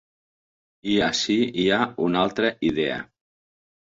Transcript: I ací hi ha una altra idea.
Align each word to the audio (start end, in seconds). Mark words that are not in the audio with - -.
I 0.93 0.95
ací 1.09 1.37
hi 1.65 1.67
ha 1.75 1.79
una 2.09 2.23
altra 2.25 2.51
idea. 2.71 2.97